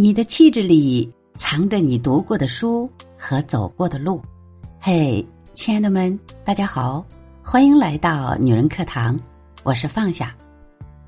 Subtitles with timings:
[0.00, 4.22] 你的气质里藏着你读过的书和走过的路。
[4.78, 7.04] 嘿，亲爱的们，大家好，
[7.42, 9.18] 欢迎来到女人课堂，
[9.64, 10.32] 我是放下。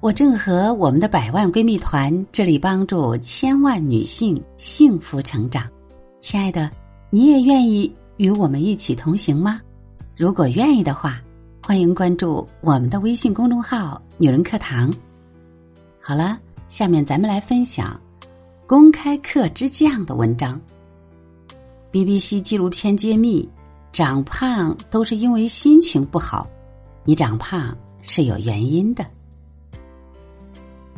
[0.01, 5.65] 我正和我们的百万闺蜜团致力帮助千万女性幸福成长。
[6.19, 6.69] 亲爱的，
[7.11, 9.61] 你也愿意与我们一起同行吗？
[10.17, 11.23] 如果愿意的话，
[11.63, 14.93] 欢迎关注我们的微信公众号“女人课堂”。
[16.03, 16.37] 好了，
[16.69, 17.97] 下面咱们来分享。
[18.71, 20.61] 公开课之将的文章。
[21.91, 23.49] BBC 纪录片揭秘：
[23.91, 26.49] 长胖都是因为心情不好。
[27.05, 29.05] 你长胖是有原因的。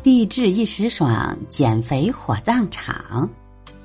[0.02, 3.26] 励志一时爽，减肥火葬场。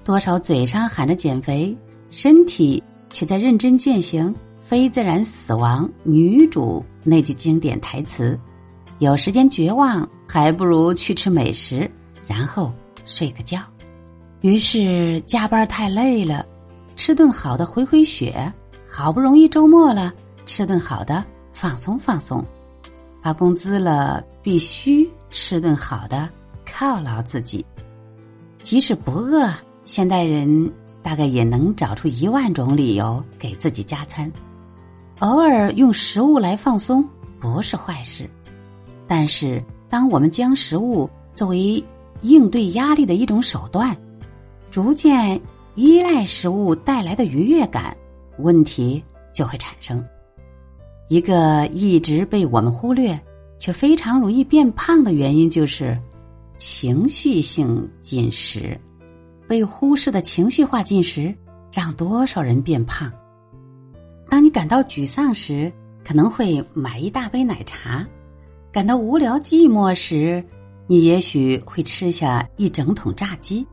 [0.04, 1.74] 多少嘴上喊着减肥，
[2.12, 5.90] 身体却在认真践行非自然死亡。
[6.04, 8.38] 女主那句经典台词
[9.00, 11.90] ：“有时间绝望，还不如去吃美食，
[12.28, 12.74] 然后
[13.06, 13.62] 睡个觉。”
[14.48, 16.46] 于是加班太累了，
[16.96, 18.50] 吃顿好的回回血。
[18.88, 20.14] 好不容易周末了，
[20.46, 22.42] 吃顿好的放松放松。
[23.22, 26.30] 发工资了，必须吃顿好的
[26.66, 27.66] 犒劳自己。
[28.62, 30.72] 即使不饿，现代人
[31.04, 34.32] 大概也能找出一万种理由给自己加餐。
[35.20, 37.04] 偶尔用食物来放松
[37.38, 38.30] 不是坏事，
[39.08, 41.84] 但是当我们将食物作为
[42.22, 43.94] 应对压力的一种手段。
[44.78, 45.42] 逐渐
[45.74, 47.98] 依赖食物带来的愉悦感，
[48.38, 50.06] 问题就会产生。
[51.10, 53.20] 一个一直被我们忽略
[53.58, 56.00] 却非常容易变胖的原因，就是
[56.58, 58.80] 情绪性进食。
[59.48, 61.34] 被忽视的情绪化进食，
[61.74, 63.12] 让多少人变胖？
[64.30, 65.74] 当你感到沮丧时，
[66.06, 68.06] 可能会买一大杯奶茶；
[68.72, 70.46] 感到无聊寂寞时，
[70.86, 73.66] 你也许会吃下一整桶炸鸡。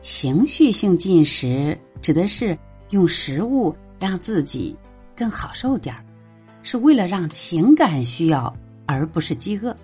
[0.00, 2.56] 情绪性进食指的是
[2.90, 4.76] 用食物让自己
[5.16, 6.04] 更好受点儿，
[6.62, 8.54] 是为了让情感需要，
[8.86, 9.74] 而不是饥饿。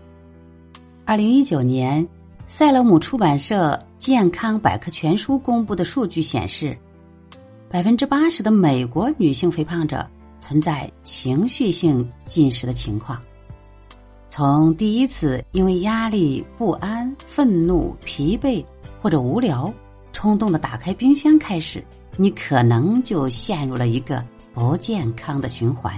[1.04, 2.06] 二零一九年，
[2.46, 6.76] 塞勒姆出版社《健康百科全书》公布的数据显示，
[7.68, 10.06] 百分之八十的美国女性肥胖者
[10.38, 13.20] 存在情绪性进食的情况。
[14.28, 18.64] 从第一次因为压力、不安、愤怒、疲惫
[19.00, 19.72] 或者无聊。
[20.22, 21.84] 冲动的打开冰箱开始，
[22.16, 24.24] 你可能就陷入了一个
[24.54, 25.92] 不健康的循环。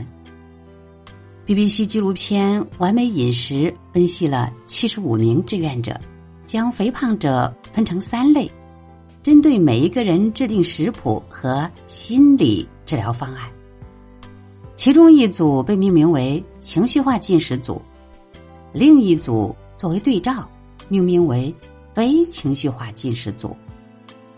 [1.46, 3.54] BBC 纪录片《完美饮食》
[3.92, 6.00] 分析了七十五名志愿者，
[6.46, 8.50] 将肥胖者分成三类，
[9.22, 13.46] 针对每一个人制定食谱和心理治疗方案。
[14.74, 17.78] 其中一组被命名为“情绪化进食组”，
[18.72, 20.48] 另一组作为对照，
[20.88, 21.54] 命名为
[21.92, 23.54] “非情绪化进食组”。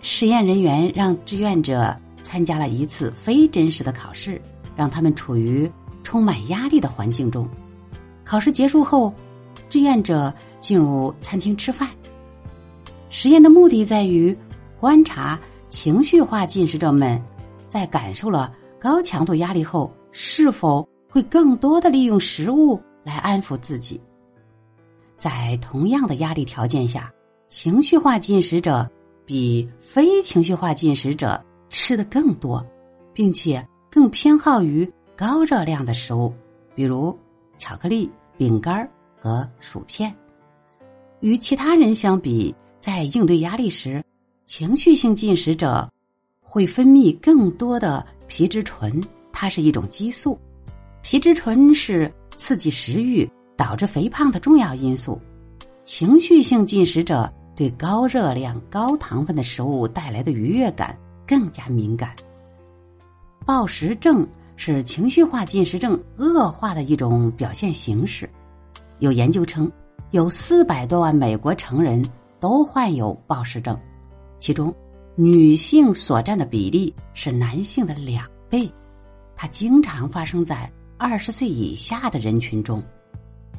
[0.08, 4.40] 实验人员让志愿者参加了一次非真实的考试，
[4.76, 5.68] 让他们处于
[6.04, 7.46] 充满压力的环境中。
[8.24, 9.12] 考试结束后，
[9.68, 11.90] 志愿者进入餐厅吃饭。
[13.10, 14.34] 实验的目的在于
[14.78, 15.36] 观察
[15.70, 17.20] 情绪化进食者们
[17.68, 24.00] 在感受了高强度压力后，是否会更多的利用食物来安抚自己。
[25.18, 27.12] 在同样的压力条件下，
[27.48, 28.88] 情绪化进食者。
[29.26, 32.64] 比非情绪化进食者吃的更多，
[33.12, 36.32] 并且更偏好于高热量的食物，
[36.76, 37.18] 比如
[37.58, 38.88] 巧克力、饼干
[39.20, 40.14] 和薯片。
[41.20, 44.00] 与其他人相比，在应对压力时，
[44.44, 45.90] 情绪性进食者
[46.40, 50.38] 会分泌更多的皮质醇，它是一种激素。
[51.02, 55.20] 皮质醇是刺激食欲、导致肥胖的重要因素。
[55.82, 57.28] 情绪性进食者。
[57.56, 60.96] 对高热量、高糖分的食物带来的愉悦感
[61.26, 62.14] 更加敏感。
[63.46, 68.28] 暴食症是情绪化进食症恶化的一种表现形式。
[68.98, 69.70] 有研究称，
[70.10, 72.04] 有四百多万美国成人
[72.38, 73.78] 都患有暴食症，
[74.38, 74.74] 其中
[75.14, 78.70] 女性所占的比例是男性的两倍。
[79.34, 82.82] 它经常发生在二十岁以下的人群中。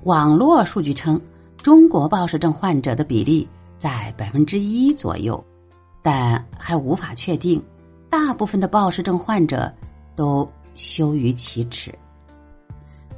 [0.03, 1.19] 网络数据称，
[1.57, 3.47] 中国暴食症患者的比例。
[3.77, 5.43] 在百分之一左右，
[6.01, 7.61] 但还无法确定。
[8.09, 9.71] 大部分的暴食症患者
[10.15, 11.93] 都羞于启齿。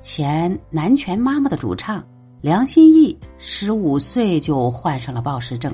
[0.02, 2.04] 前南拳妈妈的主唱
[2.42, 5.72] 梁心颐，十五岁就患上了暴食症，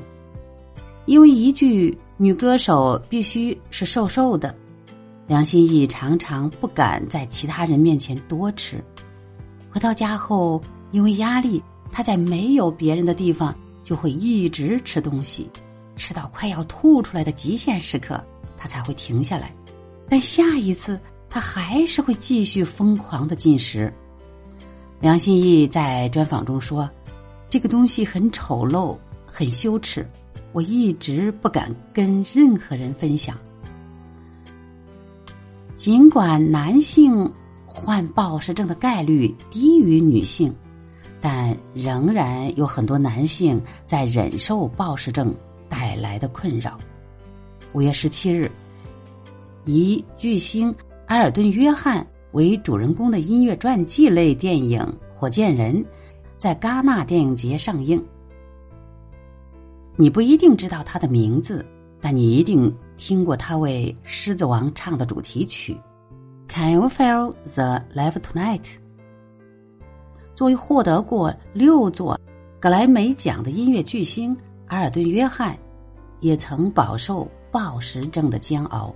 [1.05, 4.53] 因为一句“女歌手必须是瘦瘦的”，
[5.27, 8.83] 梁心颐常常不敢在其他人面前多吃。
[9.69, 10.61] 回到家后，
[10.91, 13.55] 因为压力，她在没有别人的地方。
[13.85, 15.47] 就会一直吃东西，
[15.95, 18.19] 吃到快要吐出来的极限时刻，
[18.57, 19.53] 他才会停下来。
[20.09, 20.99] 但下一次，
[21.29, 23.93] 他还是会继续疯狂的进食。
[24.99, 26.89] 梁心义在专访中说
[27.47, 30.03] ：“这个东西很丑陋，很羞耻，
[30.51, 33.37] 我一直不敢跟任何人分享。
[35.75, 37.31] 尽管男性
[37.67, 40.51] 患暴食症的概率低于女性。”
[41.27, 45.33] 但仍然有很多男性在忍受暴食症
[45.67, 46.77] 带来的困扰。
[47.73, 48.51] 五月十七日，
[49.63, 50.71] 以巨星
[51.07, 54.79] 埃尔顿·约翰为主人公的音乐传记类电影
[55.19, 55.73] 《火箭人》
[56.37, 57.99] 在戛纳电影节上映。
[59.95, 61.65] 你不一定知道他的名字，
[61.99, 65.73] 但你一定听过他为《狮子王》唱的主题曲
[66.53, 68.61] 《Can You Feel the Love Tonight》。
[70.35, 72.19] 作为获得过六座
[72.59, 74.35] 格莱美奖的音乐巨星，
[74.67, 75.57] 阿尔顿·约翰
[76.19, 78.93] 也曾饱受暴食症的煎熬。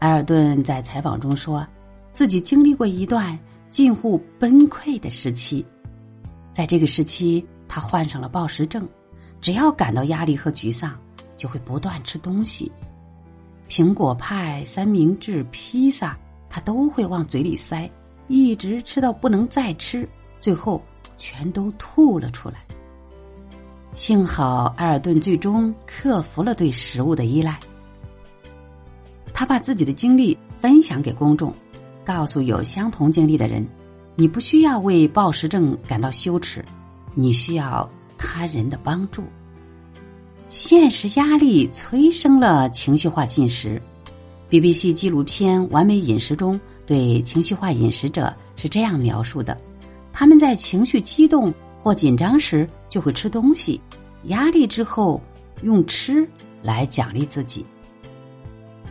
[0.00, 1.66] 埃尔顿在采访中说，
[2.12, 3.38] 自己经历过一段
[3.70, 5.64] 近乎崩溃的时期，
[6.52, 8.86] 在这个时期，他患上了暴食症，
[9.40, 10.98] 只要感到压力和沮丧，
[11.36, 12.70] 就会不断吃东西，
[13.70, 16.18] 苹果派、三明治、披萨，
[16.50, 17.90] 他都会往嘴里塞，
[18.28, 20.06] 一直吃到不能再吃。
[20.40, 20.82] 最后，
[21.18, 22.56] 全都吐了出来。
[23.94, 27.58] 幸好埃尔顿最终克服了对食物的依赖。
[29.32, 31.52] 他把自己的经历分享给公众，
[32.04, 33.66] 告诉有相同经历的人：
[34.14, 36.64] 你不需要为暴食症感到羞耻，
[37.14, 37.88] 你需要
[38.18, 39.24] 他人的帮助。
[40.48, 43.80] 现实压力催生了情绪化进食。
[44.48, 49.58] BBC 纪录片《完美饮食》中对情绪化饮食者是这样描述的。
[50.18, 53.78] 他们在情绪激动或紧张时就会吃东西，
[54.24, 55.20] 压力之后
[55.60, 56.26] 用吃
[56.62, 57.66] 来奖励自己。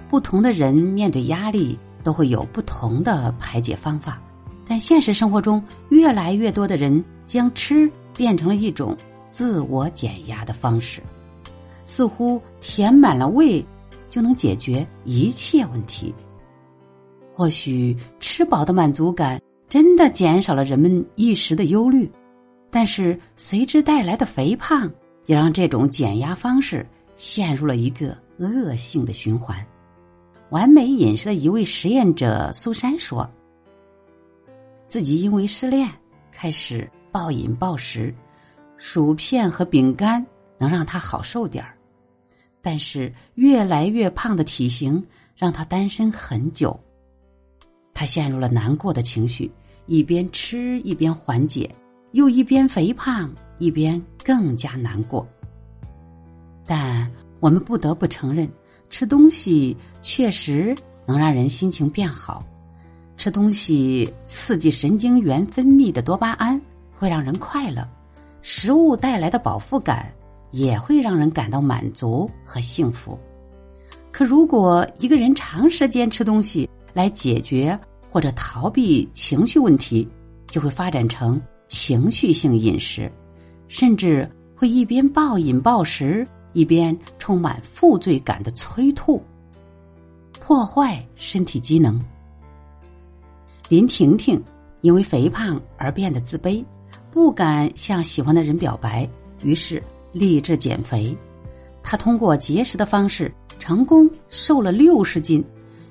[0.07, 4.21] 不同的人面对压力都会有不同的排解方法，
[4.67, 8.95] 但现实生活中越来越多的人将吃变成了一种
[9.27, 11.01] 自我减压的方式，
[11.87, 13.65] 似乎填满了胃
[14.11, 16.13] 就能解决一切问题。
[17.33, 19.41] 或许吃饱的满足感。
[19.75, 22.09] 真的减少了人们一时的忧虑，
[22.71, 24.89] 但是随之带来的肥胖
[25.25, 26.87] 也让这种减压方式
[27.17, 29.61] 陷入了一个恶性的循环。
[30.49, 33.29] 完美饮食的一位实验者苏珊说
[34.87, 35.89] ：“自己因为失恋
[36.31, 38.15] 开始暴饮暴食，
[38.77, 40.25] 薯片和饼干
[40.57, 41.75] 能让他好受点儿，
[42.61, 45.05] 但是越来越胖的体型
[45.35, 46.79] 让他单身很久。”
[47.93, 49.49] 他陷入了难过的情绪，
[49.85, 51.69] 一边吃一边缓解，
[52.11, 55.27] 又一边肥胖，一边更加难过。
[56.65, 57.09] 但
[57.39, 58.49] 我们不得不承认，
[58.89, 62.43] 吃东西确实能让人心情变好。
[63.17, 66.59] 吃东西刺激神经元分泌的多巴胺，
[66.93, 67.83] 会让人快乐；
[68.41, 70.11] 食物带来的饱腹感
[70.51, 73.17] 也会让人感到满足和幸福。
[74.11, 77.77] 可如果一个人长时间吃东西，来解决
[78.15, 80.07] 或者逃避情绪问题，
[80.47, 83.11] 就会发展成情绪性饮食，
[83.67, 84.25] 甚至
[84.55, 89.21] 会一边暴饮暴食，一边充满负罪感的催吐，
[90.39, 91.99] 破坏身体机能。
[93.67, 94.41] 林婷婷
[94.79, 96.63] 因为肥胖而变得自卑，
[97.11, 99.05] 不敢向喜欢的人表白，
[99.43, 101.13] 于是立志减肥。
[101.83, 105.43] 她通过节食的方式成功瘦了六十斤。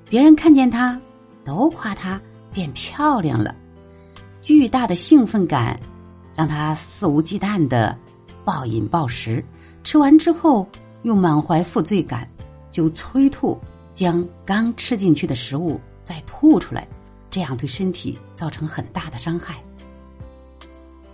[0.08, 0.98] 别人看见她，
[1.44, 2.20] 都夸她
[2.52, 3.54] 变漂亮了。
[4.42, 5.78] 巨大的兴奋感
[6.34, 7.96] 让她肆无忌惮的
[8.44, 9.44] 暴饮暴食，
[9.82, 10.66] 吃完之后
[11.02, 12.28] 又满怀负罪感，
[12.70, 13.58] 就催吐，
[13.94, 16.86] 将刚吃进去的食物再吐出来，
[17.30, 19.62] 这样对身体造成很大的伤害。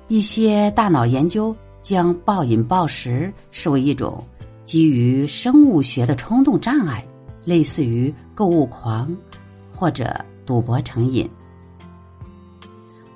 [0.09, 4.25] 一些大脑研究将暴饮暴食视为一种
[4.65, 7.05] 基于生物学的冲动障碍。
[7.43, 9.17] 类似于购物狂，
[9.81, 11.27] 或者赌博成瘾。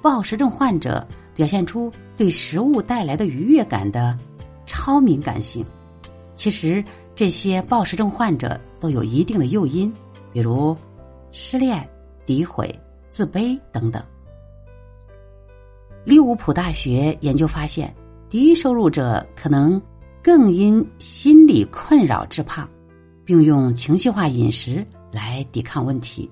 [0.01, 4.19] 暴食症患者表现出对食物带来的愉悦感的
[4.65, 5.63] 超敏感性。
[6.35, 6.83] 其实，
[7.15, 9.93] 这些暴食症患者都有一定的诱因，
[10.33, 10.75] 比如
[11.33, 11.87] 失恋、
[12.27, 12.75] 诋毁、
[13.11, 14.03] 自卑等等。
[16.03, 17.95] 利物浦大学研究发现，
[18.31, 19.81] 低收入者可能
[20.23, 22.67] 更因心理困扰致胖。
[23.27, 26.31] 并用情绪化饮食来抵抗问题。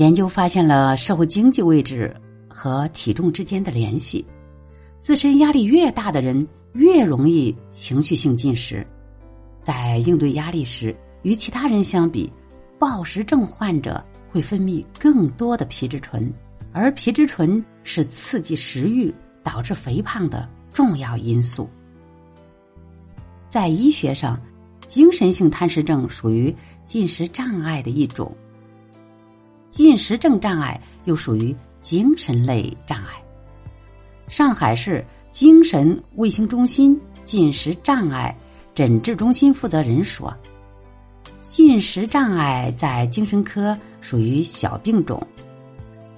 [0.00, 2.16] 研究发现了社会经济位置
[2.48, 4.24] 和体重之间的联系。
[4.98, 8.86] 自身压力越大的人，越容易情绪性进食。
[9.62, 12.32] 在应对压力时，与其他人相比，
[12.78, 16.32] 暴食症患者会分泌更多的皮质醇，
[16.72, 21.68] 而皮质醇是刺激食欲、导致肥胖的重要因素。
[23.50, 24.40] 在医学上，
[24.86, 28.34] 精神性贪食症属于进食障碍的一种。
[29.70, 33.12] 进食症障碍又属于精神类障碍。
[34.28, 38.36] 上海市精神卫生中心进食障碍
[38.74, 40.36] 诊治中心负责人说
[41.48, 45.24] ：“进食障碍在精神科属于小病种，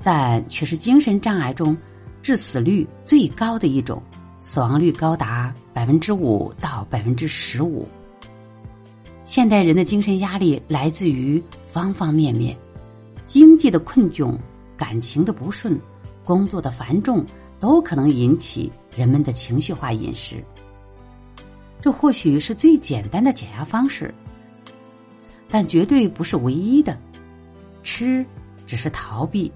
[0.03, 1.77] 但却是精神障碍中
[2.23, 4.03] 致死率最高的一种，
[4.41, 7.89] 死亡率高达百分之五到百分之十五。
[9.25, 11.43] 现代人的精神压力来自于
[11.73, 12.55] 方方面面，
[13.33, 14.37] 经济的困窘、
[14.77, 15.81] 感情的不顺、
[16.23, 17.25] 工作的繁重。”
[17.63, 20.43] 都可能引起人们的情绪化饮食，
[21.81, 24.13] 这或许是最简单的减压方式，
[25.49, 26.99] 但绝对不是唯一的。
[27.85, 28.27] 吃
[28.67, 29.53] 只是逃避，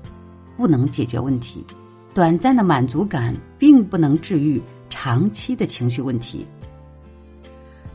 [0.57, 1.67] 不能解决问题。
[2.15, 6.47] 短暂的满足感并不能治愈长期的情绪问题。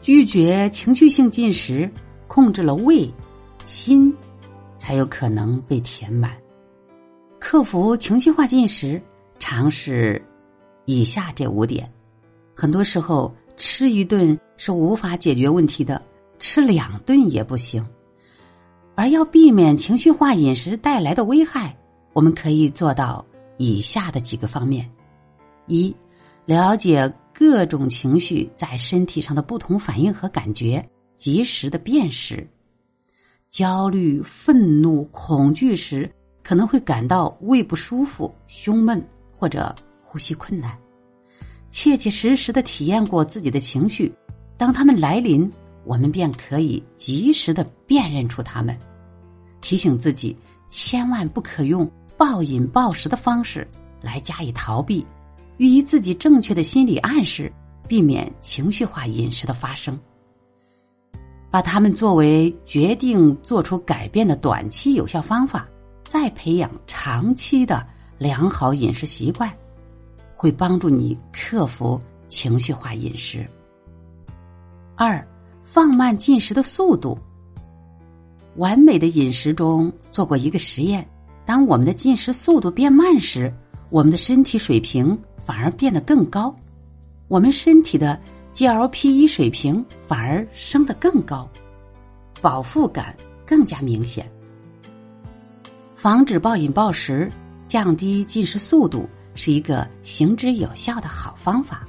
[0.02, 1.90] 拒绝情绪性进食，
[2.28, 3.10] 控制了胃、
[3.66, 4.14] 心，
[4.82, 6.36] 才有可能被填满。
[7.40, 9.00] 克服情绪化进食。
[9.38, 10.24] 尝试
[10.86, 11.92] 以下这五点，
[12.56, 16.00] 很多时候吃一顿是无法解决问题的，
[16.38, 17.84] 吃两顿也不行。
[18.94, 21.76] 而要避免情绪化饮食带来的危害，
[22.14, 23.26] 我们可以做到
[23.58, 24.88] 以下的几个方面：
[25.66, 25.96] 一、
[26.46, 32.48] 了解各种情绪在身体上的不同反应和感觉，及时的辨识。
[33.52, 39.00] 焦虑、愤怒、恐惧时，可能会感到胃不舒服、胸闷。
[39.34, 40.78] 或者呼吸困难，
[41.72, 44.14] 切切实实的体验过自己的情绪，
[44.56, 45.52] 当他们来临，
[45.84, 48.78] 我们便可以及时的辨认出他们，
[49.62, 50.38] 提醒自己
[50.70, 53.68] 千万不可用暴饮暴食的方式
[54.00, 55.04] 来加以逃避，
[55.58, 57.52] 予以自己正确的心理暗示，
[57.88, 60.00] 避免情绪化饮食的发生，
[61.52, 65.68] 把它们作为决定做出改变的短期有效方法，
[66.04, 67.86] 再培养长期的。
[68.18, 69.52] 良好饮食习惯
[70.36, 73.44] 会帮助你克服情绪化饮食。
[74.96, 75.28] 二，
[75.64, 77.18] 放慢进食的速度。
[78.58, 81.04] 完美的饮食中做过一个实验：
[81.48, 83.52] 当我们的进食速度变慢时，
[83.90, 86.56] 我们的身体水平反而变得更高，
[87.28, 88.20] 我们身体的
[88.54, 91.50] GLP-1 水平反而升得更高，
[92.42, 93.16] 饱腹感
[93.46, 94.30] 更加明显。
[95.96, 97.32] 防止暴饮暴食。
[97.68, 101.88] 降低进食速度是一个行之有效的好方法。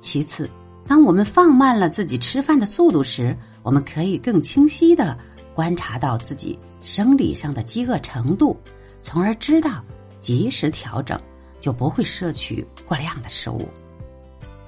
[0.00, 0.48] 其次，
[0.86, 5.18] 当我们放慢了自己吃饭的速度时，我们可以更清晰的
[5.52, 8.56] 观察到自己生理上的饥饿程度，
[9.00, 9.84] 从而知道
[10.20, 11.20] 及时调整，
[11.60, 13.68] 就不会摄取过量的食物。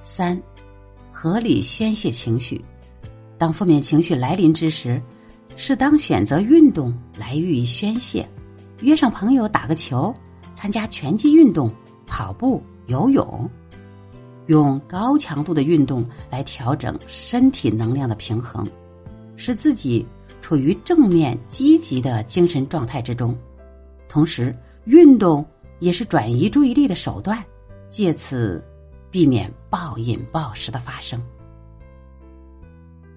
[0.03, 0.37] 三，
[1.23, 2.61] 合理宣泄情绪。
[3.37, 5.01] 当负面情绪来临之时，
[5.55, 8.27] 适当选择运动来予以宣泄，
[8.81, 10.13] 约上朋友打个球。
[10.53, 11.71] 参加拳击运动、
[12.05, 13.49] 跑步、游泳，
[14.47, 18.67] 用高强度的运动来调整身体能量的平衡，
[19.37, 20.05] 使自己
[20.41, 23.33] 处于正面积极的精神状态之中。
[24.09, 24.53] 同时，
[24.83, 25.45] 运动
[25.79, 27.41] 也是转移注意力的手段，
[27.89, 28.61] 借此
[29.13, 31.21] 避免暴饮暴食的发生。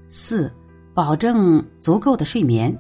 [0.08, 0.52] 四、
[0.92, 2.76] 保证足够的睡眠。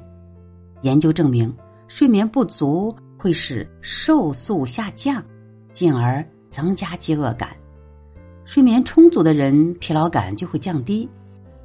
[0.82, 1.50] 研究证明，
[1.88, 2.94] 睡眠不足。
[3.18, 5.24] 会使瘦素下降，
[5.72, 7.56] 进而增加饥饿感。
[8.44, 11.08] 睡眠充足的人，疲劳感就会降低，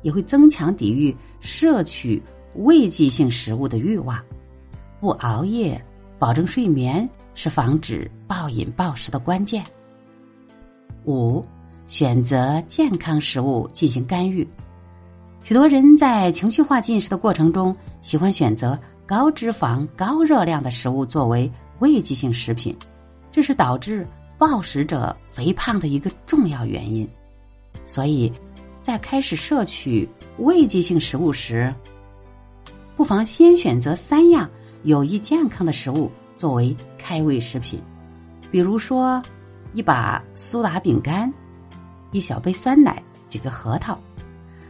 [0.02, 2.24] 也会增强抵御摄取
[2.56, 4.18] 慰藉性食物的欲望。
[5.02, 5.80] 不熬夜，
[6.18, 9.64] 保证睡眠是防止暴饮暴食的关键。
[11.06, 11.46] 五，
[11.86, 14.48] 选择健康食物进行干预。
[15.44, 18.78] 许多人在情绪化进食的过程中，喜欢选择。
[19.04, 22.74] 高脂肪、高热量的食物作为慰藉性食品，
[23.30, 27.06] 这是导致暴食者肥胖的一个重要原因。
[27.86, 28.32] 所以，
[28.82, 31.76] 在开始摄取慰藉性食物时，
[32.96, 34.50] 不妨先选择三样
[34.84, 37.82] 有益健康的食物作为开胃食品，
[38.50, 39.22] 比如说
[39.74, 41.32] 一把苏打饼干、
[42.12, 44.00] 一小杯酸奶、几个核桃。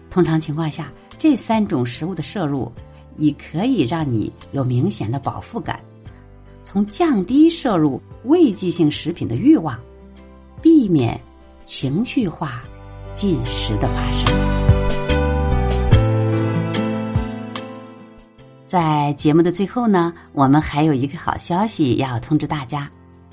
[0.10, 2.72] 通常情况下，这三种食物的摄入。
[3.17, 5.79] 已可以让你有明显的饱腹感，
[6.63, 9.77] 从降低摄入慰藉性食品的欲望，
[10.62, 11.20] 避免
[11.65, 12.63] 情绪化
[13.13, 14.25] 进食的发生。
[18.65, 22.89] 在节目的最后呢，我们还有一个好消息要通知大家：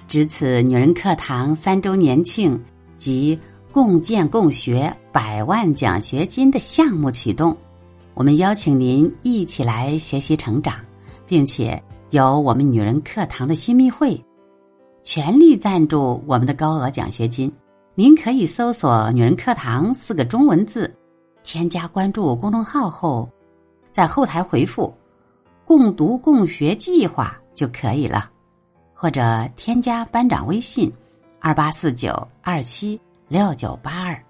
[0.08, 2.58] 值此女人课堂三周年庆
[2.96, 3.38] 及
[3.70, 7.54] 共建共学百万奖学金的项目启动，
[8.14, 10.76] 我们邀请您一起来学习成长，
[11.26, 14.18] 并且有我们女人课堂的新密会
[15.02, 17.52] 全力赞助我们的高额奖学金。
[17.94, 20.90] 您可以搜索“女人课堂”四个中文字，
[21.44, 23.28] 添加关注公众号后，
[23.92, 24.90] 在后台回复。
[25.66, 28.30] 共读共学计划就可以了，
[29.00, 30.92] 或者添加班长微信：
[31.38, 34.27] 二八四九二七六九八二。